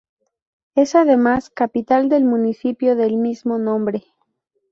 Es 0.73 0.95
además, 0.95 1.51
capital 1.51 2.09
del 2.09 2.25
municipio 2.25 2.95
del 2.95 3.17
mismo 3.17 3.59
nombre. 3.59 4.03